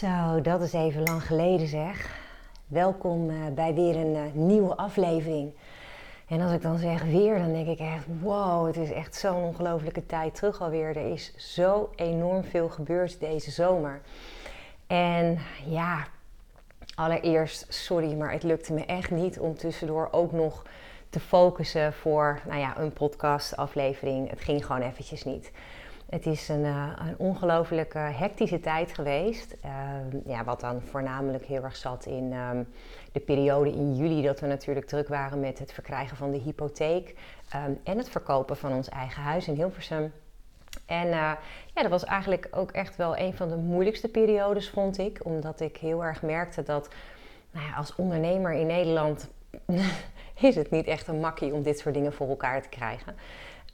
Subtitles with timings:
[0.00, 2.18] Zo, dat is even lang geleden zeg.
[2.66, 5.52] Welkom eh, bij weer een eh, nieuwe aflevering.
[6.28, 9.42] En als ik dan zeg weer, dan denk ik echt, wow, het is echt zo'n
[9.42, 10.96] ongelofelijke tijd terug alweer.
[10.96, 14.00] Er is zo enorm veel gebeurd deze zomer.
[14.86, 16.06] En ja,
[16.94, 20.62] allereerst, sorry, maar het lukte me echt niet om tussendoor ook nog
[21.10, 24.30] te focussen voor nou ja, een podcastaflevering.
[24.30, 25.52] Het ging gewoon eventjes niet.
[26.10, 29.56] Het is een, uh, een ongelooflijke hectische tijd geweest.
[29.62, 32.62] Ehm, ja, wat dan voornamelijk heel erg zat in ehm,
[33.12, 37.14] de periode in juli dat we natuurlijk druk waren met het verkrijgen van de hypotheek
[37.48, 40.12] ehm, en het verkopen van ons eigen huis in Hilversum.
[40.86, 41.32] En uh,
[41.74, 45.20] ja, dat was eigenlijk ook echt wel een van de moeilijkste periodes, vond ik.
[45.22, 46.88] Omdat ik heel erg merkte dat
[47.50, 49.28] nou ja, als ondernemer in Nederland
[50.48, 53.14] is het niet echt een makkie om dit soort dingen voor elkaar te krijgen.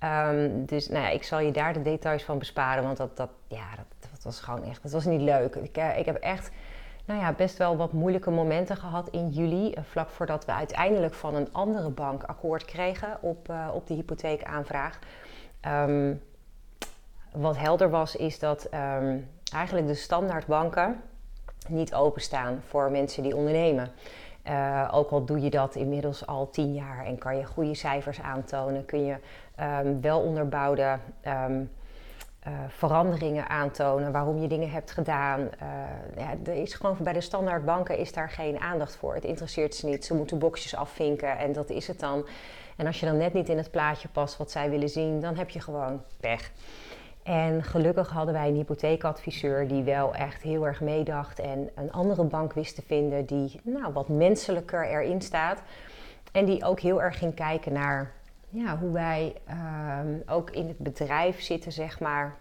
[0.05, 3.31] Um, dus nou ja, ik zal je daar de details van besparen, want dat, dat,
[3.49, 5.55] ja, dat, dat was gewoon echt, dat was niet leuk.
[5.55, 6.51] Ik, uh, ik heb echt
[7.05, 11.15] nou ja, best wel wat moeilijke momenten gehad in juli, uh, vlak voordat we uiteindelijk
[11.15, 14.99] van een andere bank akkoord kregen op, uh, op de hypotheekaanvraag.
[15.67, 16.23] Um,
[17.33, 21.01] wat helder was, is dat um, eigenlijk de standaardbanken
[21.69, 23.89] niet openstaan voor mensen die ondernemen.
[24.49, 28.21] Uh, ook al doe je dat inmiddels al tien jaar en kan je goede cijfers
[28.21, 29.17] aantonen, kun je
[29.61, 31.71] um, wel onderbouwde um,
[32.47, 35.41] uh, veranderingen aantonen, waarom je dingen hebt gedaan.
[35.41, 35.49] Uh,
[36.45, 39.15] ja, is gewoon bij de standaardbanken is daar geen aandacht voor.
[39.15, 40.05] Het interesseert ze niet.
[40.05, 42.27] Ze moeten boxjes afvinken en dat is het dan.
[42.77, 45.37] En als je dan net niet in het plaatje past wat zij willen zien, dan
[45.37, 46.51] heb je gewoon pech.
[47.27, 52.25] En gelukkig hadden wij een hypotheekadviseur die wel echt heel erg meedacht en een andere
[52.25, 55.63] bank wist te vinden die nou, wat menselijker erin staat.
[56.33, 58.13] En die ook heel erg ging kijken naar
[58.49, 59.35] ja, hoe wij
[60.01, 62.35] um, ook in het bedrijf zitten, zeg maar.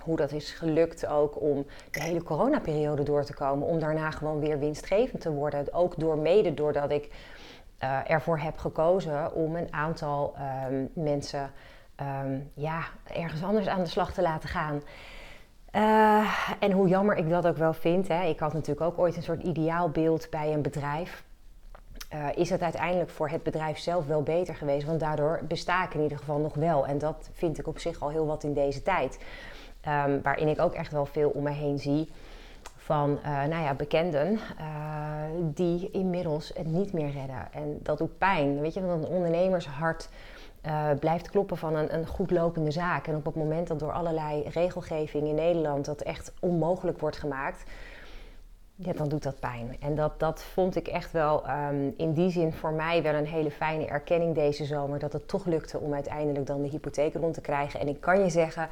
[0.00, 3.66] Hoe dat is gelukt ook om de hele coronaperiode door te komen.
[3.66, 5.72] Om daarna gewoon weer winstgevend te worden.
[5.72, 7.10] Ook door mede doordat ik
[7.82, 10.34] uh, ervoor heb gekozen om een aantal
[10.70, 11.50] um, mensen
[12.00, 12.82] um, ja,
[13.14, 14.82] ergens anders aan de slag te laten gaan.
[15.72, 18.08] Uh, en hoe jammer ik dat ook wel vind.
[18.08, 18.24] Hè.
[18.24, 21.24] Ik had natuurlijk ook ooit een soort ideaalbeeld bij een bedrijf.
[22.14, 24.86] Uh, is het uiteindelijk voor het bedrijf zelf wel beter geweest.
[24.86, 26.86] Want daardoor besta ik in ieder geval nog wel.
[26.86, 29.18] En dat vind ik op zich al heel wat in deze tijd.
[29.88, 32.12] Um, waarin ik ook echt wel veel om me heen zie
[32.76, 34.38] van uh, nou ja, bekenden
[35.40, 37.52] die inmiddels het niet meer redden.
[37.52, 38.60] En dat doet pijn.
[38.60, 40.08] Weet je, want een ondernemershart
[40.66, 43.06] uh, blijft kloppen van een, een goed lopende zaak.
[43.06, 47.64] En op het moment dat door allerlei regelgeving in Nederland dat echt onmogelijk wordt gemaakt,
[48.74, 49.76] ja, dan doet dat pijn.
[49.80, 53.26] En dat, dat vond ik echt wel um, in die zin voor mij wel een
[53.26, 54.98] hele fijne erkenning deze zomer.
[54.98, 57.80] Dat het toch lukte om uiteindelijk dan de hypotheek rond te krijgen.
[57.80, 58.68] En ik kan je zeggen,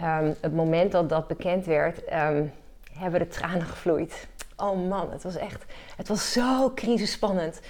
[0.00, 2.52] um, het moment dat dat bekend werd, um,
[2.92, 4.28] hebben de tranen gevloeid.
[4.56, 5.64] Oh man, het was echt,
[5.96, 7.60] het was zo crisisspannend.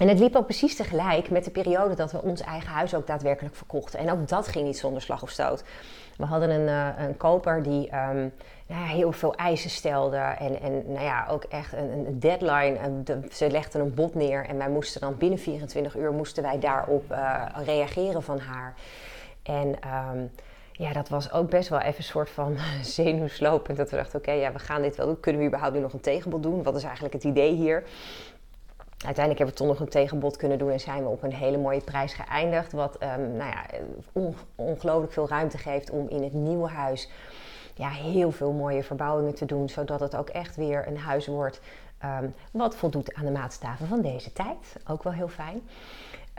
[0.00, 3.06] En het liep ook precies tegelijk met de periode dat we ons eigen huis ook
[3.06, 3.98] daadwerkelijk verkochten.
[3.98, 5.64] En ook dat ging niet zonder slag of stoot.
[6.16, 8.30] We hadden een, uh, een koper die nou
[8.66, 10.16] ja, heel veel eisen stelde.
[10.16, 13.02] En, en nou ja, ook echt een, een deadline.
[13.30, 17.12] Ze legden een bod neer en wij moesten dan binnen 24 uur moesten wij daarop
[17.12, 18.74] uh, reageren van haar.
[19.42, 19.66] En
[20.12, 20.30] um,
[20.72, 23.76] ja, dat was ook best wel even een soort van zenuwslopend.
[23.76, 25.20] Dat we dachten, oké, ja, we gaan dit wel doen.
[25.20, 26.62] Kunnen we überhaupt nu nog een tegenbod doen?
[26.62, 27.82] Wat is eigenlijk het idee hier?
[29.04, 31.58] Uiteindelijk hebben we toch nog een tegenbod kunnen doen en zijn we op een hele
[31.58, 32.72] mooie prijs geëindigd.
[32.72, 33.64] Wat um, nou ja,
[34.12, 37.10] on, ongelooflijk veel ruimte geeft om in het nieuwe huis
[37.74, 39.68] ja, heel veel mooie verbouwingen te doen.
[39.68, 41.60] Zodat het ook echt weer een huis wordt
[42.04, 44.76] um, wat voldoet aan de maatstaven van deze tijd.
[44.86, 45.62] Ook wel heel fijn.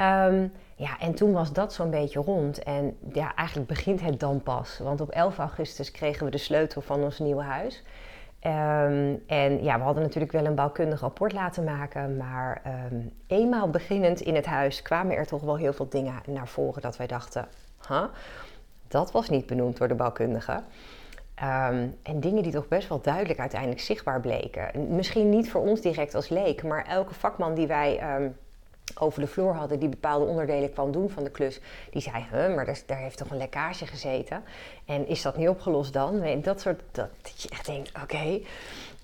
[0.02, 2.64] Um, ja, en toen was dat zo'n beetje rond.
[2.64, 4.80] En ja, eigenlijk begint het dan pas.
[4.80, 7.84] Want op 11 augustus kregen we de sleutel van ons nieuwe huis.
[8.46, 13.70] Um, en ja, we hadden natuurlijk wel een bouwkundig rapport laten maken, maar um, eenmaal
[13.70, 17.08] beginnend in het huis kwamen er toch wel heel veel dingen naar voren dat wij
[17.08, 17.48] dachten,
[17.88, 18.04] huh,
[18.88, 20.52] dat was niet benoemd door de bouwkundige.
[20.52, 24.96] Um, en dingen die toch best wel duidelijk uiteindelijk zichtbaar bleken.
[24.96, 28.00] Misschien niet voor ons direct als leek, maar elke vakman die wij
[29.00, 31.60] over de vloer hadden die bepaalde onderdelen kwam doen van de klus,
[31.90, 34.44] die zei, huh, maar daar, daar, heeft toch een lekkage gezeten?
[34.86, 36.22] En is dat niet opgelost dan?
[36.22, 38.40] En dat soort, dat, je echt denkt, oké.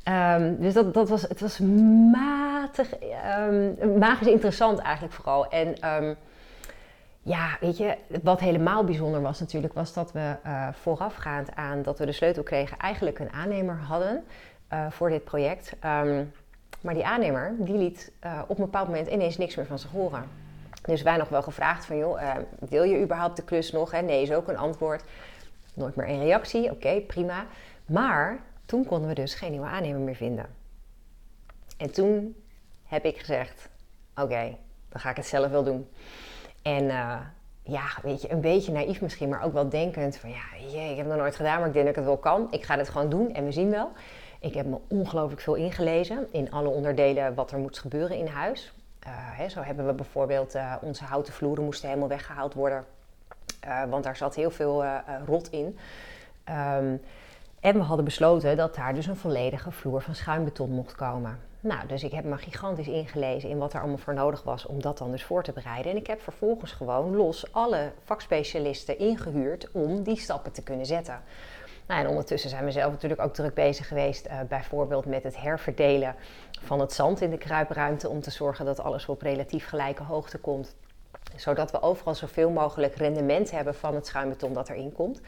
[0.10, 1.60] Um, dus dat, dat was, het was
[2.12, 2.90] matig,
[3.50, 5.48] um, magisch interessant eigenlijk vooral.
[5.48, 6.16] En um,
[7.22, 12.00] ja, weet je, wat helemaal bijzonder was natuurlijk, was dat we uh, voorafgaand aan dat
[12.00, 14.24] we de sleutel kregen, eigenlijk een aannemer hadden
[14.74, 15.74] uh, voor dit project.
[16.82, 19.92] Maar die aannemer, die liet uh, op een bepaald moment ineens niks meer van zich
[19.92, 20.24] horen.
[20.82, 23.92] Dus wij nog wel gevraagd van, joh, uh, wil je überhaupt de klus nog?
[23.92, 25.04] Nee is ook een antwoord.
[25.74, 27.46] Nooit meer een reactie, oké, prima.
[27.86, 30.46] Maar toen konden we dus geen nieuwe aannemer meer vinden.
[31.78, 32.36] En toen
[32.86, 33.70] heb ik gezegd:
[34.16, 34.58] Oké,
[34.90, 35.88] dan ga ik het zelf wel doen.
[36.62, 37.20] En eh,
[37.64, 40.98] ja, weet je, een beetje naïef misschien, maar ook wel denkend van ja, jee, ik
[40.98, 42.48] heb het nog nooit gedaan, maar ik denk dat ik het wel kan.
[42.52, 43.92] Ik ga dit gewoon doen en we zien wel.
[44.40, 48.74] Ik heb me ongelooflijk veel ingelezen in alle onderdelen wat er moet gebeuren in huis.
[49.08, 52.86] Uh, hè, zo hebben we bijvoorbeeld uh, onze houten vloeren moesten helemaal weggehaald worden,
[53.66, 54.84] uh, want daar zat heel veel
[55.26, 55.78] rot in.
[56.50, 57.02] Um,
[57.60, 61.40] en we hadden besloten dat daar dus een volledige vloer van schuimbeton mocht komen.
[61.60, 64.82] Nou, dus ik heb me gigantisch ingelezen in wat er allemaal voor nodig was om
[64.82, 65.92] dat dan dus voor te bereiden.
[65.92, 71.22] En ik heb vervolgens gewoon los alle vakspecialisten ingehuurd om die stappen te kunnen zetten.
[71.88, 75.42] Nou, en ondertussen zijn we zelf natuurlijk ook druk bezig geweest, uh, bijvoorbeeld met het
[75.42, 76.16] herverdelen
[76.62, 80.38] van het zand in de kruipruimte, om te zorgen dat alles op relatief gelijke hoogte
[80.38, 80.76] komt,
[81.36, 85.22] zodat we overal zoveel mogelijk rendement hebben van het schuimbeton dat erin komt.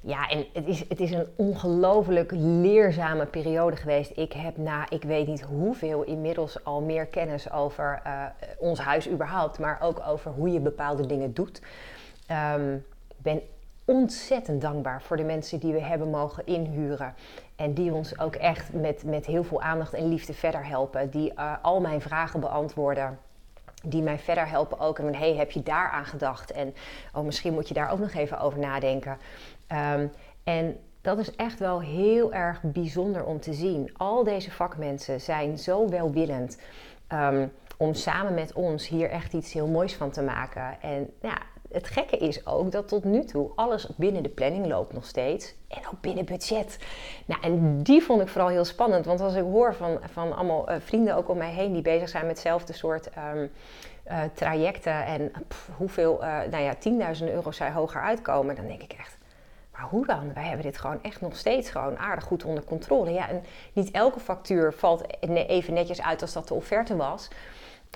[0.00, 4.12] Ja, en het is, het is een ongelooflijk leerzame periode geweest.
[4.14, 8.24] Ik heb na, ik weet niet hoeveel, inmiddels al meer kennis over uh,
[8.58, 11.62] ons huis überhaupt, maar ook over hoe je bepaalde dingen doet.
[12.54, 12.84] Um,
[13.16, 13.42] ben
[13.84, 17.14] ontzettend dankbaar voor de mensen die we hebben mogen inhuren.
[17.56, 21.10] En die ons ook echt met, met heel veel aandacht en liefde verder helpen.
[21.10, 23.18] Die uh, al mijn vragen beantwoorden
[23.84, 24.98] die mij verder helpen ook.
[24.98, 26.52] En hey, heb je daar aan gedacht?
[26.52, 26.74] En
[27.14, 29.18] oh, misschien moet je daar ook nog even over nadenken.
[29.94, 30.10] Um,
[30.44, 33.90] en dat is echt wel heel erg bijzonder om te zien.
[33.96, 36.58] Al deze vakmensen zijn zo welwillend
[37.12, 40.80] um, om samen met ons hier echt iets heel moois van te maken.
[40.80, 41.38] En ja,
[41.74, 45.54] het gekke is ook dat tot nu toe alles binnen de planning loopt nog steeds.
[45.68, 46.78] En ook binnen budget.
[47.26, 49.04] Nou, en die vond ik vooral heel spannend.
[49.04, 52.08] Want als ik hoor van, van allemaal uh, vrienden ook om mij heen die bezig
[52.08, 53.50] zijn met hetzelfde soort um,
[54.10, 55.04] uh, trajecten.
[55.04, 56.74] En pff, hoeveel, uh, nou ja,
[57.20, 58.54] 10.000 euro zij hoger uitkomen.
[58.54, 59.18] Dan denk ik echt,
[59.72, 60.32] maar hoe dan?
[60.32, 63.10] Wij hebben dit gewoon echt nog steeds gewoon aardig goed onder controle.
[63.10, 63.42] Ja, en
[63.72, 67.28] niet elke factuur valt even netjes uit als dat de offerte was.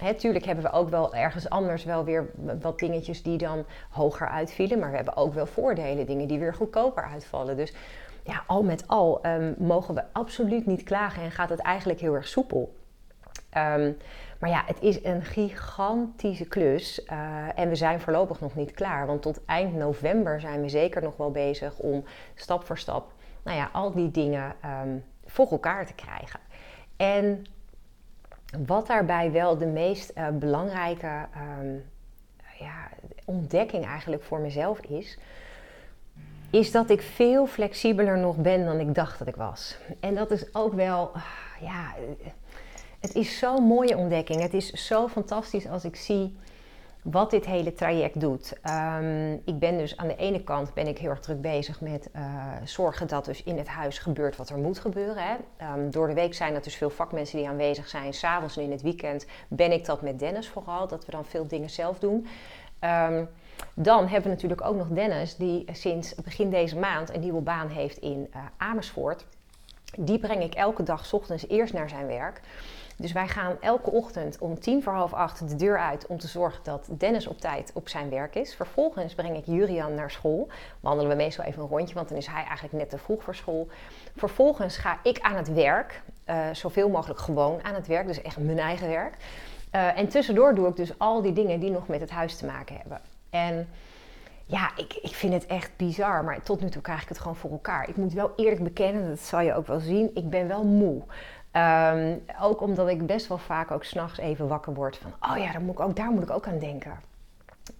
[0.00, 2.30] Hè, tuurlijk hebben we ook wel ergens anders wel weer
[2.60, 4.78] wat dingetjes die dan hoger uitvielen.
[4.78, 7.56] Maar we hebben ook wel voordelen, dingen die weer goedkoper uitvallen.
[7.56, 7.74] Dus
[8.24, 12.14] ja, al met al um, mogen we absoluut niet klagen en gaat het eigenlijk heel
[12.14, 12.76] erg soepel.
[13.56, 13.96] Um,
[14.38, 17.06] maar ja, het is een gigantische klus.
[17.12, 19.06] Uh, en we zijn voorlopig nog niet klaar.
[19.06, 22.04] Want tot eind november zijn we zeker nog wel bezig om
[22.34, 23.12] stap voor stap
[23.48, 26.40] nou ja, al die dingen um, voor elkaar te krijgen.
[26.96, 27.46] En
[28.66, 31.26] wat daarbij wel de meest uh, belangrijke
[31.60, 31.84] um,
[32.58, 32.88] ja,
[33.24, 35.18] ontdekking eigenlijk voor mezelf is,
[36.50, 39.78] is dat ik veel flexibeler nog ben dan ik dacht dat ik was.
[40.00, 41.12] En dat is ook wel,
[41.60, 41.94] ja,
[43.00, 44.40] het is zo'n mooie ontdekking.
[44.40, 46.36] Het is zo fantastisch als ik zie
[47.10, 48.52] wat dit hele traject doet.
[48.98, 52.08] Um, ik ben dus aan de ene kant ben ik heel erg druk bezig met
[52.16, 52.22] uh,
[52.64, 55.22] zorgen dat dus in het huis gebeurt wat er moet gebeuren.
[55.22, 55.36] Hè.
[55.74, 58.14] Um, door de week zijn er dus veel vakmensen die aanwezig zijn.
[58.14, 61.46] S'avonds en in het weekend ben ik dat met Dennis vooral, dat we dan veel
[61.46, 62.26] dingen zelf doen.
[62.80, 63.28] Um,
[63.74, 67.68] dan hebben we natuurlijk ook nog Dennis, die sinds begin deze maand een nieuwe baan
[67.68, 69.26] heeft in uh, Amersfoort.
[69.96, 72.40] Die breng ik elke dag ochtends eerst naar zijn werk.
[73.00, 76.26] Dus wij gaan elke ochtend om tien voor half acht de deur uit om te
[76.26, 78.54] zorgen dat Dennis op tijd op zijn werk is.
[78.54, 80.48] Vervolgens breng ik Jurian naar school.
[80.80, 83.34] Wandelen we meestal even een rondje, want dan is hij eigenlijk net te vroeg voor
[83.34, 83.68] school.
[84.16, 88.38] Vervolgens ga ik aan het werk, uh, zoveel mogelijk gewoon aan het werk, dus echt
[88.38, 89.16] mijn eigen werk.
[89.74, 92.46] Uh, en tussendoor doe ik dus al die dingen die nog met het huis te
[92.46, 93.00] maken hebben.
[93.30, 93.68] En
[94.46, 97.36] ja, ik, ik vind het echt bizar, maar tot nu toe krijg ik het gewoon
[97.36, 97.88] voor elkaar.
[97.88, 101.02] Ik moet wel eerlijk bekennen, dat zal je ook wel zien, ik ben wel moe.
[101.52, 105.52] Um, ook omdat ik best wel vaak ook s'nachts even wakker word van, oh ja,
[105.52, 107.00] daar moet ik ook, daar moet ik ook aan denken.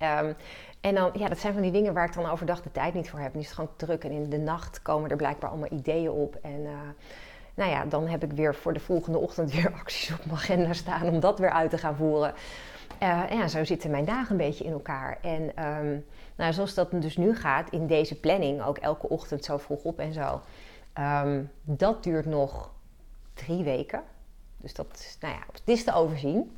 [0.03, 0.35] Um,
[0.81, 3.11] en dan, ja, dat zijn van die dingen waar ik dan overdag de tijd niet
[3.11, 3.33] voor heb.
[3.35, 6.39] En is het gewoon druk en in de nacht komen er blijkbaar allemaal ideeën op.
[6.43, 6.71] En uh,
[7.55, 10.73] nou ja, dan heb ik weer voor de volgende ochtend weer acties op mijn agenda
[10.73, 12.35] staan om dat weer uit te gaan voeren.
[13.03, 15.19] Uh, ja, zo zitten mijn dagen een beetje in elkaar.
[15.23, 16.05] En um,
[16.37, 19.99] nou, zoals dat dus nu gaat in deze planning, ook elke ochtend zo vroeg op
[19.99, 20.41] en zo.
[21.63, 22.71] dat duurt nog
[23.39, 24.03] drie weken.
[24.57, 26.57] Dus dat nou ja, het is te overzien.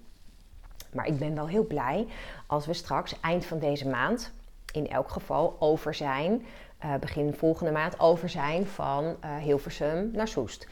[0.92, 2.06] Maar ik ben wel heel blij
[2.46, 4.32] als we straks eind van deze maand
[4.72, 6.46] in elk geval over zijn,
[6.84, 10.68] uh, begin volgende maand over zijn van uh, Hilversum naar Soest.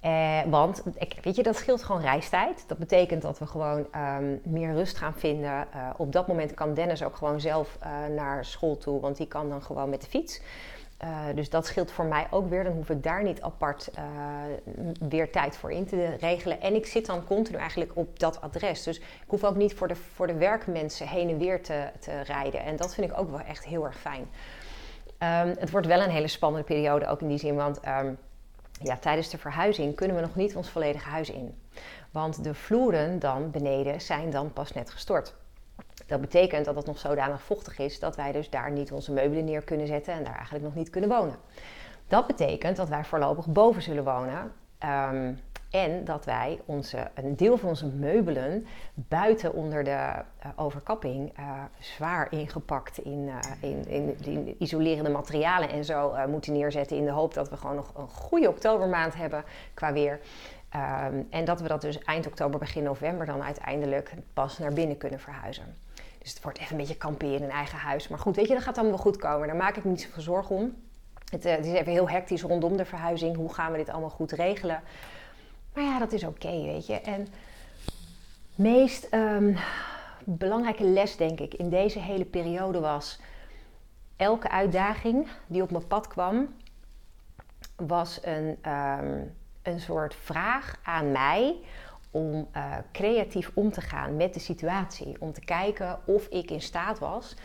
[0.00, 0.82] Eh, want
[1.22, 2.64] weet je, dat scheelt gewoon reistijd.
[2.66, 5.66] Dat betekent dat we gewoon um, meer rust gaan vinden.
[5.96, 7.78] Op dat moment kan Dennis ook gewoon zelf
[8.16, 10.40] naar school toe, want die kan dan gewoon met de fiets.
[11.04, 12.64] Uh, dus dat scheelt voor mij ook weer.
[12.64, 14.04] Dan hoef ik daar niet apart uh,
[15.08, 16.60] weer tijd voor in te regelen.
[16.60, 18.82] En ik zit dan continu eigenlijk op dat adres.
[18.82, 22.20] Dus ik hoef ook niet voor de, voor de werkmensen heen en weer te, te
[22.20, 22.64] rijden.
[22.64, 24.28] En dat vind ik ook wel echt heel erg fijn.
[25.22, 27.54] Um, het wordt wel een hele spannende periode, ook in die zin.
[27.54, 28.18] Want um,
[28.82, 31.58] ja, tijdens de verhuizing kunnen we nog niet ons volledige huis in.
[32.10, 35.34] Want de vloeren dan beneden zijn dan pas net gestort.
[36.10, 39.44] Dat betekent dat het nog zodanig vochtig is dat wij dus daar niet onze meubelen
[39.44, 41.34] neer kunnen zetten en daar eigenlijk nog niet kunnen wonen.
[42.08, 44.52] Dat betekent dat wij voorlopig boven zullen wonen.
[44.78, 45.32] Ehm,
[45.70, 51.62] en dat wij onze, een deel van onze meubelen buiten onder de uh, overkapping uh,
[51.78, 53.38] zwaar ingepakt in, uh,
[53.70, 56.96] in, in, isolerende materialen en zo moeten neerzetten.
[56.96, 60.20] In de hoop dat we gewoon nog een goede oktobermaand hebben qua weer.
[60.76, 64.96] Um, en dat we dat dus eind oktober, begin november dan uiteindelijk pas naar binnen
[64.96, 65.76] kunnen verhuizen.
[66.22, 68.08] Dus het wordt even een beetje kamperen in eigen huis.
[68.08, 69.46] Maar goed, weet je, dat gaat allemaal wel goed komen.
[69.46, 70.76] Daar maak ik me niet zoveel zorgen om.
[71.30, 73.36] Het, het, is even heel hectisch rondom de verhuizing.
[73.36, 74.82] Hoe gaan we dit allemaal goed regelen?
[75.74, 77.00] Maar ja, dat is oké, weet je.
[77.00, 77.28] En
[78.54, 79.56] meest um,
[80.24, 83.20] belangrijke les, denk ik, in deze hele periode was...
[84.16, 86.54] elke uitdaging die op mijn pad kwam,
[87.76, 91.56] was een, um, een soort vraag aan mij
[92.10, 95.16] om uh, creatief om te gaan met de situatie.
[95.18, 97.36] Om te kijken of ik in staat was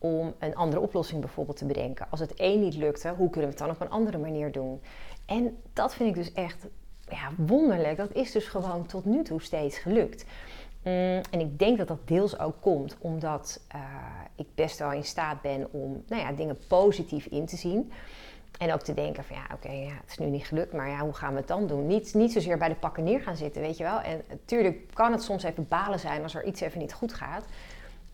[0.00, 2.06] om een andere oplossing bijvoorbeeld te bedenken.
[2.10, 4.80] Als het één niet lukte, hoe kunnen we het dan op een andere manier doen?
[5.26, 6.66] En dat vind ik dus echt
[7.08, 7.96] ja, wonderlijk.
[7.96, 10.24] Dat is dus gewoon tot nu toe steeds gelukt.
[10.82, 13.80] Mm, en ik denk dat dat deels ook komt omdat uh,
[14.36, 17.92] ik best wel in staat ben om nou ja, dingen positief in te zien.
[18.58, 20.98] En ook te denken van ja, oké, ja, het is nu niet gelukt, maar ja,
[20.98, 21.86] hoe gaan we het dan doen?
[21.86, 24.00] Niet, niet zozeer bij de pakken neer gaan zitten, weet je wel.
[24.00, 27.44] En natuurlijk kan het soms even balen zijn als er iets even niet goed gaat.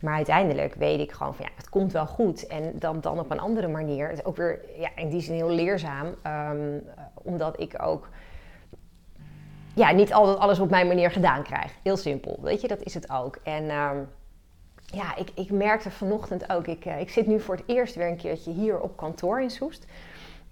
[0.01, 2.47] Maar uiteindelijk weet ik gewoon van ja, het komt wel goed.
[2.47, 4.09] En dan, dan op een andere manier.
[4.09, 6.15] Het is ook weer ja, in die zin heel leerzaam.
[6.27, 6.83] Um,
[7.15, 8.09] omdat ik ook
[9.75, 11.73] ja, niet altijd alles op mijn manier gedaan krijg.
[11.83, 13.39] Heel simpel, weet je, dat is het ook.
[13.43, 14.09] En um,
[14.87, 18.09] ja, ik, ik merkte vanochtend ook, ik, uh, ik zit nu voor het eerst weer
[18.09, 19.87] een keertje hier op kantoor in Soest.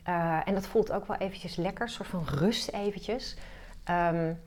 [0.09, 3.37] Uh, en dat voelt ook wel eventjes lekker, soort van rust eventjes.
[3.91, 4.41] Um,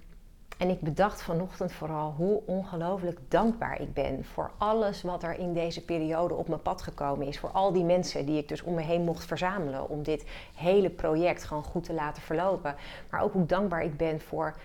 [0.62, 5.54] en ik bedacht vanochtend vooral hoe ongelooflijk dankbaar ik ben voor alles wat er in
[5.54, 7.40] deze periode op mijn pad gekomen is.
[7.40, 10.90] Voor al die mensen die ik dus om me heen mocht verzamelen om dit hele
[10.90, 12.76] project gewoon goed te laten verlopen.
[13.10, 14.56] Maar ook hoe dankbaar ik ben voor,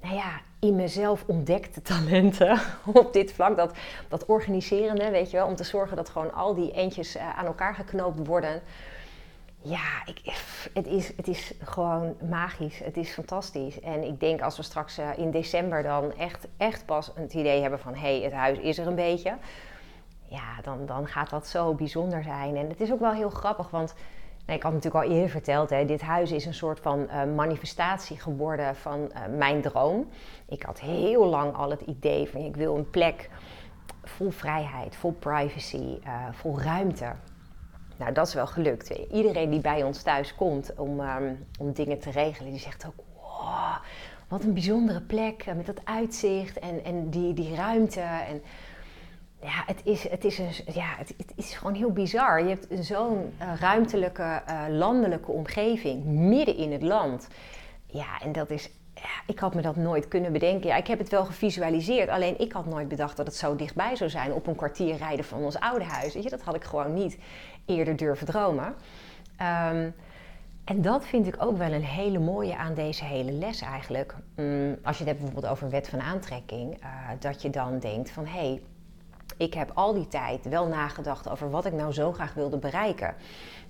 [0.00, 2.60] nou ja, in mezelf ontdekte talenten
[3.02, 3.56] op dit vlak.
[3.56, 3.74] Dat,
[4.08, 7.46] dat organiserende, weet je wel, om te zorgen dat gewoon al die eentjes uh, aan
[7.46, 8.62] elkaar geknoopt worden.
[9.64, 10.20] Ja, ik,
[10.74, 12.78] het, is, het is gewoon magisch.
[12.78, 13.80] Het is fantastisch.
[13.80, 17.60] En ik denk als we straks uh, in december dan echt, echt pas het idee
[17.60, 17.94] hebben van...
[17.94, 19.36] hé, hey, het huis is er een beetje.
[20.28, 22.56] Ja, dan, dan gaat dat zo bijzonder zijn.
[22.56, 23.94] En het is ook wel heel grappig, want...
[24.46, 27.34] Nee, ik had natuurlijk al eerder verteld, hè, dit huis is een soort van uh,
[27.34, 30.08] manifestatie geworden van uh, mijn droom.
[30.48, 33.30] Ik had heel lang al het idee van ik wil een plek
[34.04, 35.98] vol vrijheid, vol privacy,
[36.32, 37.12] vol ruimte.
[38.02, 38.88] Nou, dat is wel gelukt.
[38.90, 43.04] Iedereen die bij ons thuis komt om, um, om dingen te regelen, die zegt ook:
[43.14, 43.76] wow,
[44.28, 48.00] wat een bijzondere plek met dat uitzicht en, en die, die ruimte.
[48.00, 48.42] En
[49.40, 52.42] ja, het is, het, is een, ja het, het is gewoon heel bizar.
[52.42, 57.28] Je hebt zo'n uh, ruimtelijke, uh, landelijke omgeving midden in het land.
[57.86, 60.68] Ja, en dat is ja, ik had me dat nooit kunnen bedenken.
[60.68, 63.96] Ja, ik heb het wel gevisualiseerd, alleen ik had nooit bedacht dat het zo dichtbij
[63.96, 66.14] zou zijn op een kwartier rijden van ons oude huis.
[66.14, 67.18] Weet je, dat had ik gewoon niet
[67.66, 68.66] eerder durven dromen.
[68.66, 69.94] Um,
[70.64, 74.14] en dat vind ik ook wel een hele mooie aan deze hele les eigenlijk.
[74.36, 76.88] Um, als je het hebt bijvoorbeeld over wet van aantrekking, uh,
[77.18, 78.62] dat je dan denkt van hé, hey,
[79.36, 83.14] ik heb al die tijd wel nagedacht over wat ik nou zo graag wilde bereiken.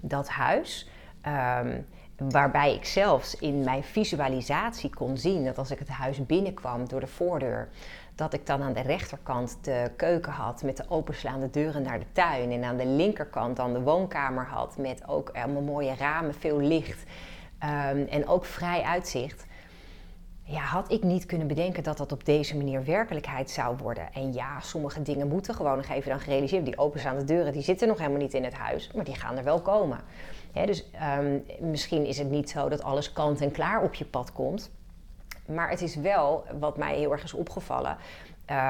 [0.00, 0.88] Dat huis.
[1.26, 1.86] Um,
[2.30, 7.00] Waarbij ik zelfs in mijn visualisatie kon zien dat als ik het huis binnenkwam door
[7.00, 7.68] de voordeur,
[8.14, 12.12] dat ik dan aan de rechterkant de keuken had met de openslaande deuren naar de
[12.12, 12.50] tuin.
[12.50, 17.02] En aan de linkerkant dan de woonkamer had met ook allemaal mooie ramen, veel licht
[17.02, 19.46] um, en ook vrij uitzicht.
[20.44, 24.12] Ja, had ik niet kunnen bedenken dat dat op deze manier werkelijkheid zou worden.
[24.12, 26.64] En ja, sommige dingen moeten gewoon nog even dan gerealiseerd.
[26.64, 29.44] Die openstaande deuren die zitten nog helemaal niet in het huis, maar die gaan er
[29.44, 29.98] wel komen
[30.52, 30.84] dus
[31.18, 34.70] um, misschien is het niet zo dat alles kant en klaar op je pad komt.
[35.46, 37.96] Maar het is wel, wat mij heel erg is opgevallen,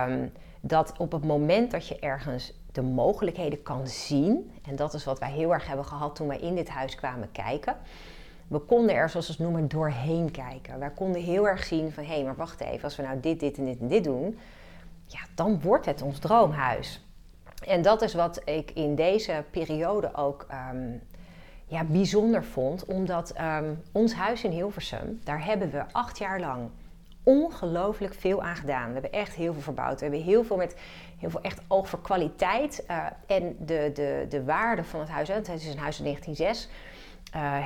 [0.09, 5.05] um, dat op het moment dat je ergens de mogelijkheden kan zien, en dat is
[5.05, 7.77] wat wij heel erg hebben gehad toen wij in dit huis kwamen kijken.
[8.49, 10.79] We konden er, zoals we het noemen, doorheen kijken.
[10.79, 13.41] Wij konden heel erg zien van, hé, hey, maar wacht even, als we nou dit,
[13.41, 14.39] dit en dit en dit doen,
[15.07, 17.05] ja, dan wordt het ons droomhuis.
[17.67, 21.03] En dat is wat ik in deze periode ook um,
[21.73, 22.85] ja, bijzonder vond.
[22.85, 26.71] Omdat um, ons huis in Hilversum, daar hebben we acht jaar lang
[27.23, 28.87] ongelooflijk veel aan gedaan.
[28.87, 30.01] We hebben echt heel veel verbouwd.
[30.01, 30.77] We hebben heel veel met
[31.19, 35.29] heel veel echt oog voor kwaliteit uh, en de, de, de waarde van het huis.
[35.29, 36.69] Het is een huis in 1906.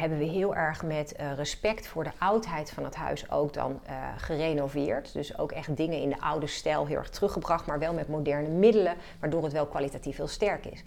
[0.00, 3.80] hebben we heel erg met respect voor de oudheid van het huis ook dan
[4.16, 5.12] gerenoveerd.
[5.12, 8.48] Dus ook echt dingen in de oude stijl heel erg teruggebracht, maar wel met moderne
[8.48, 10.82] middelen, waardoor het wel kwalitatief heel sterk is.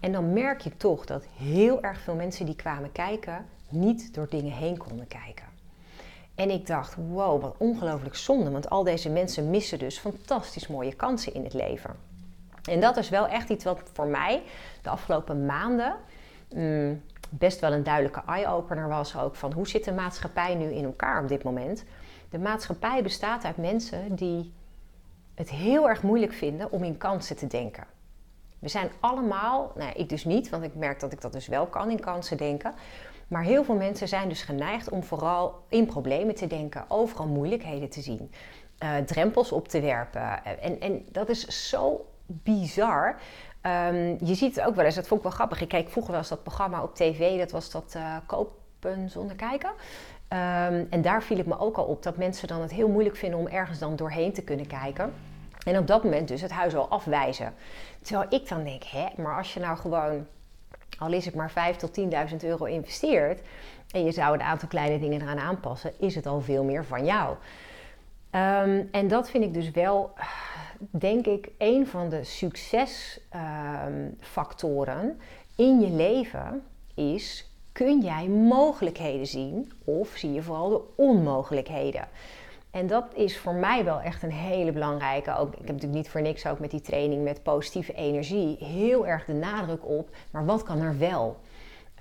[0.00, 4.28] En dan merk je toch dat heel erg veel mensen die kwamen kijken, niet door
[4.28, 5.44] dingen heen konden kijken.
[6.34, 10.94] En ik dacht, wow, wat ongelooflijk zonde, want al deze mensen missen dus fantastisch mooie
[10.94, 11.96] kansen in het leven.
[12.70, 14.42] En dat is wel echt iets wat voor mij
[14.82, 15.94] de afgelopen maanden
[16.54, 20.84] mm, best wel een duidelijke eye-opener was ook van hoe zit de maatschappij nu in
[20.84, 21.84] elkaar op dit moment.
[22.30, 24.52] De maatschappij bestaat uit mensen die
[25.34, 27.86] het heel erg moeilijk vinden om in kansen te denken.
[28.66, 31.66] We zijn allemaal, nou ik dus niet, want ik merk dat ik dat dus wel
[31.66, 32.74] kan in kansen denken.
[33.28, 37.88] Maar heel veel mensen zijn dus geneigd om vooral in problemen te denken, overal moeilijkheden
[37.88, 38.30] te zien,
[38.78, 40.44] uh, drempels op te werpen.
[40.44, 43.16] En, en dat is zo bizar.
[43.62, 45.60] Um, je ziet het ook wel eens, dat vond ik wel grappig.
[45.60, 49.36] Ik keek vroeger wel eens dat programma op tv, dat was dat uh, Kopen zonder
[49.36, 49.70] kijken.
[49.70, 53.16] Um, en daar viel ik me ook al op dat mensen dan het heel moeilijk
[53.16, 55.12] vinden om ergens dan doorheen te kunnen kijken.
[55.66, 57.54] En op dat moment dus het huis al afwijzen.
[58.02, 60.26] Terwijl ik dan denk, hè, maar als je nou gewoon,
[60.98, 62.06] al is het maar 5 tot 10.000
[62.40, 63.40] euro investeert...
[63.90, 67.04] en je zou een aantal kleine dingen eraan aanpassen, is het al veel meer van
[67.04, 67.36] jou.
[68.30, 70.12] Um, en dat vind ik dus wel,
[70.78, 75.16] denk ik, een van de succesfactoren um,
[75.56, 76.62] in je leven
[76.94, 77.50] is...
[77.72, 82.08] Kun jij mogelijkheden zien of zie je vooral de onmogelijkheden?
[82.76, 85.36] En dat is voor mij wel echt een hele belangrijke.
[85.36, 89.06] Ook, ik heb natuurlijk niet voor niks ook met die training met positieve energie heel
[89.06, 90.08] erg de nadruk op.
[90.30, 91.40] Maar wat kan er wel?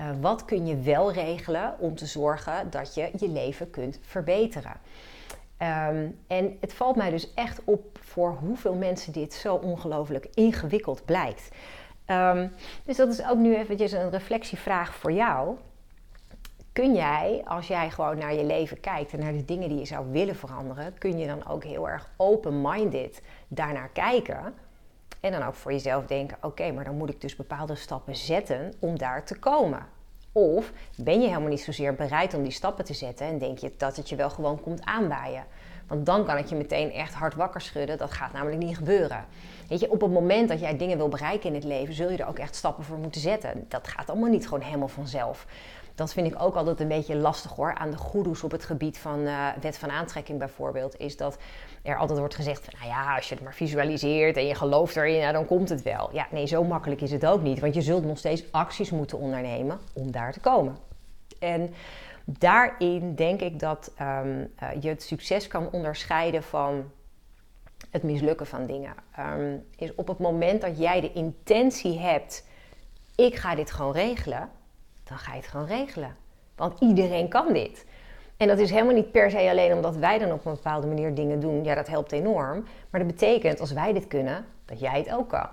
[0.01, 4.73] Uh, wat kun je wel regelen om te zorgen dat je je leven kunt verbeteren?
[5.59, 11.05] Um, en het valt mij dus echt op voor hoeveel mensen dit zo ongelooflijk ingewikkeld
[11.05, 11.49] blijkt.
[12.07, 12.51] Um,
[12.85, 15.57] dus dat is ook nu eventjes een reflectievraag voor jou
[16.75, 19.85] kun jij, als jij gewoon naar je leven kijkt en naar de dingen die je
[19.85, 24.53] zou willen veranderen, kun je dan ook heel erg open-minded daarnaar kijken.
[25.19, 28.73] En dan ook voor jezelf denken: oké, maar dan moet ik dus bepaalde stappen zetten
[28.79, 29.85] om daar te komen.
[30.31, 33.73] Of ben je helemaal niet zozeer bereid om die stappen te zetten en denk je
[33.77, 35.45] dat het je wel gewoon komt aanbaaien?
[35.87, 37.97] Want dan kan het je meteen echt hard wakker schudden.
[37.97, 39.25] Dat gaat namelijk niet gebeuren.
[39.69, 42.17] Weet je, op het moment dat jij dingen wil bereiken in het leven, zul je
[42.17, 43.65] er ook echt stappen voor moeten zetten.
[43.67, 45.45] Dat gaat allemaal niet gewoon helemaal vanzelf.
[45.95, 47.73] Dat vind ik ook altijd een beetje lastig hoor.
[47.73, 50.99] Aan de goeroes op het gebied van uh, wet van aantrekking bijvoorbeeld.
[50.99, 51.37] Is dat
[51.83, 54.95] er altijd wordt gezegd van nou ja, als je het maar visualiseert en je gelooft
[54.95, 56.09] erin, nou, dan komt het wel.
[56.13, 57.59] Ja, nee, zo makkelijk is het ook niet.
[57.59, 60.77] Want je zult nog steeds acties moeten ondernemen om daar te komen.
[61.39, 61.73] En
[62.25, 66.91] daarin denk ik dat um, uh, je het succes kan onderscheiden van
[67.89, 68.93] het mislukken van dingen.
[69.19, 72.47] Um, is op het moment dat jij de intentie hebt,
[73.15, 74.49] ik ga dit gewoon regelen
[75.05, 76.15] dan ga je het gewoon regelen.
[76.55, 77.85] Want iedereen kan dit.
[78.37, 81.15] En dat is helemaal niet per se alleen omdat wij dan op een bepaalde manier
[81.15, 81.63] dingen doen.
[81.63, 82.65] Ja, dat helpt enorm.
[82.89, 85.49] Maar dat betekent, als wij dit kunnen, dat jij het ook kan.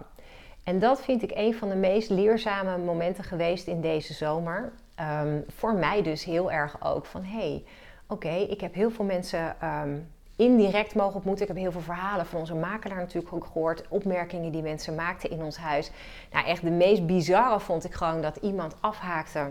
[0.64, 4.72] En dat vind ik een van de meest leerzame momenten geweest in deze zomer.
[4.94, 7.64] Ehm, voor mij dus heel erg ook van, hé, hey,
[8.06, 9.98] oké, ik heb heel veel mensen ehm,
[10.36, 11.42] indirect mogen ontmoeten.
[11.42, 13.84] Ik heb heel veel verhalen van onze makelaar natuurlijk ook gehoord.
[13.88, 15.90] Opmerkingen die mensen maakten in ons huis.
[16.32, 19.46] Nou, echt de meest bizarre vond ik gewoon dat iemand afhaakte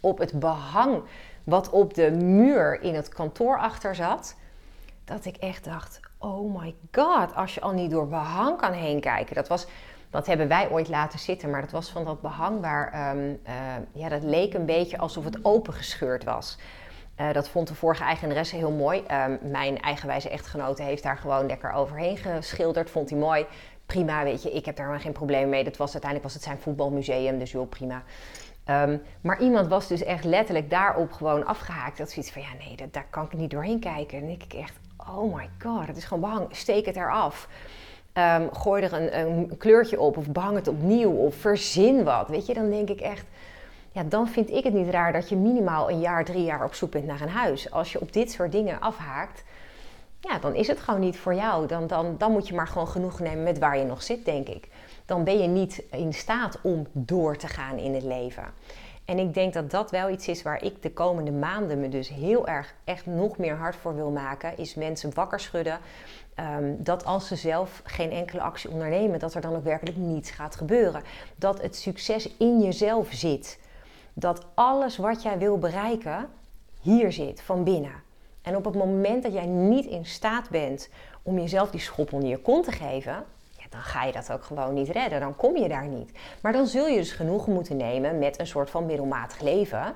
[0.00, 1.02] op het behang
[1.44, 4.36] wat op de muur in het kantoor achter zat.
[5.04, 9.00] Dat ik echt dacht, oh my god, als je al niet door behang kan heen
[9.00, 9.34] kijken.
[9.34, 9.66] Dat was...
[10.10, 13.52] Dat hebben wij ooit laten zitten, maar dat was van dat behang waar, um, uh,
[13.92, 16.58] ja, dat leek een beetje alsof het opengescheurd was.
[17.20, 19.02] Uh, dat vond de vorige eigenaresse heel mooi.
[19.10, 22.90] Uh, mijn eigenwijze echtgenote heeft daar gewoon lekker overheen geschilderd.
[22.90, 23.46] Vond hij mooi.
[23.86, 25.64] Prima, weet je, ik heb daar maar geen probleem mee.
[25.64, 28.02] Dat was, uiteindelijk was het zijn voetbalmuseum, dus joh, prima.
[28.70, 31.98] Um, maar iemand was dus echt letterlijk daarop gewoon afgehaakt.
[31.98, 34.18] Dat zoiets van, ja nee, dat, daar kan ik niet doorheen kijken.
[34.18, 36.46] En denk ik echt, oh my god, het is gewoon behang.
[36.50, 37.48] Steek het eraf.
[38.14, 42.28] Um, gooi er een, een kleurtje op of behang het opnieuw of verzin wat.
[42.28, 43.26] Weet je, dan denk ik echt
[43.94, 46.74] ja, dan vind ik het niet raar dat je minimaal een jaar, drie jaar op
[46.74, 47.70] zoek bent naar een huis.
[47.70, 49.44] Als je op dit soort dingen afhaakt,
[50.20, 51.66] ja, dan is het gewoon niet voor jou.
[51.66, 54.48] Dan, dan, dan moet je maar gewoon genoeg nemen met waar je nog zit, denk
[54.48, 54.68] ik.
[55.06, 58.44] Dan ben je niet in staat om door te gaan in het leven.
[59.04, 62.08] En ik denk dat dat wel iets is waar ik de komende maanden me dus
[62.08, 64.58] heel erg echt nog meer hard voor wil maken.
[64.58, 65.78] Is mensen wakker schudden.
[66.58, 70.30] Um, dat als ze zelf geen enkele actie ondernemen, dat er dan ook werkelijk niets
[70.30, 71.02] gaat gebeuren.
[71.36, 73.58] Dat het succes in jezelf zit
[74.14, 76.28] dat alles wat jij wil bereiken
[76.80, 78.02] hier zit, van binnen.
[78.42, 80.88] En op het moment dat jij niet in staat bent
[81.22, 83.24] om jezelf die schop onder je kont te geven,
[83.74, 85.20] dan ga je dat ook gewoon niet redden.
[85.20, 86.12] Dan kom je daar niet.
[86.42, 89.94] Maar dan zul je dus genoegen moeten nemen met een soort van middelmatig leven.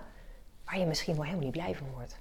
[0.64, 2.18] waar je misschien wel helemaal niet blij van wordt.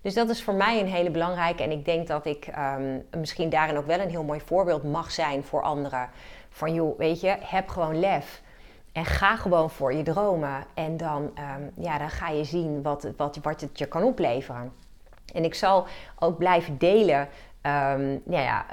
[0.00, 1.62] Dus dat is voor mij een hele belangrijke.
[1.62, 5.10] En ik denk dat ik ehm, misschien daarin ook wel een heel mooi voorbeeld mag
[5.10, 6.10] zijn voor anderen.
[6.48, 8.42] Van joh, weet je, heb gewoon lef.
[8.94, 10.64] En ga gewoon voor je dromen.
[10.74, 14.72] En dan, ehm, ja, dan ga je zien wat, wat, wat het je kan opleveren.
[15.32, 15.86] En ik zal
[16.18, 18.66] ook blijven delen um, ja, ja,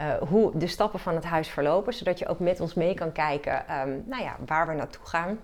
[0.00, 1.92] uh, hoe de stappen van het huis verlopen.
[1.92, 3.64] Zodat je ook met ons mee kan kijken
[4.06, 5.38] nou ja, waar we naartoe gaan.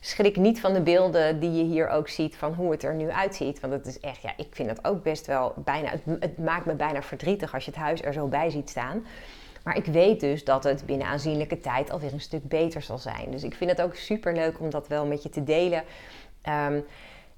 [0.00, 3.10] Schrik niet van de beelden die je hier ook ziet van hoe het er nu
[3.10, 3.60] uitziet.
[3.60, 6.66] Want het is echt, ja, ik vind het ook best wel bijna, het, het, maakt
[6.66, 9.04] me bijna verdrietig als je het huis er zo bij ziet staan.
[9.68, 13.30] Maar ik weet dus dat het binnen aanzienlijke tijd alweer een stuk beter zal zijn.
[13.30, 15.82] Dus ik vind het ook super leuk om dat wel met je te delen.
[16.68, 16.84] Um,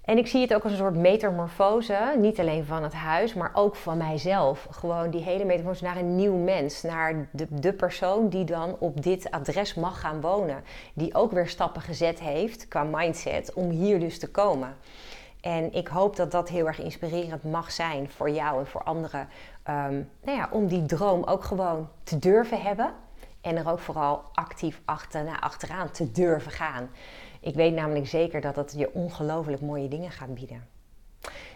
[0.05, 3.51] en ik zie het ook als een soort metamorfose, niet alleen van het huis, maar
[3.55, 4.67] ook van mijzelf.
[4.71, 9.03] Gewoon die hele metamorfose naar een nieuw mens, naar de, de persoon die dan op
[9.03, 10.65] dit adres mag gaan wonen.
[10.95, 14.77] Die ook weer stappen gezet heeft qua mindset om hier dus te komen.
[15.41, 19.29] En ik hoop dat dat heel erg inspirerend mag zijn voor jou en voor anderen.
[19.71, 22.93] Um, nou ja, om die droom ook gewoon te durven hebben.
[23.41, 26.91] En er ook vooral actief achter, achteraan te durven gaan.
[27.41, 30.67] Ik weet namelijk zeker dat dat je ongelooflijk mooie dingen gaat bieden.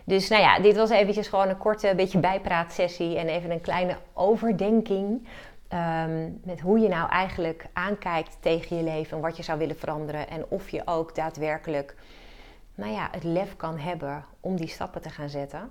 [0.05, 3.96] Dus nou ja, dit was eventjes gewoon een korte beetje bijpraatsessie en even een kleine
[4.12, 5.29] overdenking.
[5.68, 9.79] Ehm, met hoe je nou eigenlijk aankijkt tegen je leven en wat je zou willen
[9.79, 10.29] veranderen.
[10.29, 11.96] En of je ook daadwerkelijk
[12.74, 15.70] nou ja, het lef kan hebben om die stappen te gaan zetten.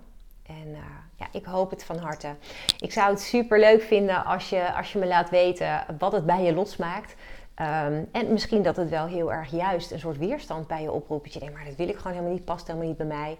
[0.61, 0.77] En uh,
[1.15, 2.35] ja, ik hoop het van harte.
[2.79, 6.25] Ik zou het super leuk vinden als je, als je me laat weten wat het
[6.25, 7.15] bij je losmaakt.
[7.61, 11.23] Um, en misschien dat het wel heel erg juist een soort weerstand bij je oproept.
[11.23, 13.37] Dat je denkt, maar dat wil ik gewoon helemaal niet, past helemaal niet bij mij.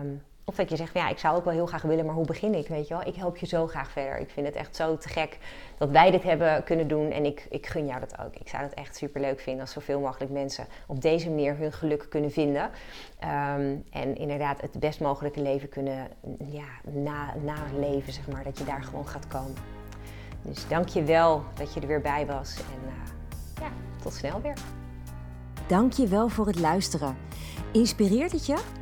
[0.00, 2.26] Um, of dat je zegt, ja, ik zou ook wel heel graag willen, maar hoe
[2.26, 2.68] begin ik?
[2.68, 4.18] Weet je wel, ik help je zo graag verder.
[4.18, 5.38] Ik vind het echt zo te gek
[5.78, 7.10] dat wij dit hebben kunnen doen.
[7.10, 8.34] En ik, ik gun jou dat ook.
[8.34, 11.72] Ik zou het echt super leuk vinden als zoveel mogelijk mensen op deze manier hun
[11.72, 12.62] geluk kunnen vinden.
[12.62, 16.08] Um, en inderdaad het best mogelijke leven kunnen
[16.46, 18.44] ja, na, naleven, zeg maar.
[18.44, 19.54] Dat je daar gewoon gaat komen.
[20.42, 22.56] Dus dank je wel dat je er weer bij was.
[22.56, 23.70] En uh, ja,
[24.02, 24.56] tot snel weer.
[25.66, 27.16] Dank je wel voor het luisteren.
[27.72, 28.79] Inspireert het je?